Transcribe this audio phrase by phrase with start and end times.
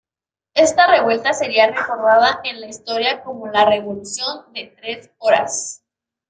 [0.55, 5.83] Esta revuelta sería recordada en la historia como "la revolución de tres horas".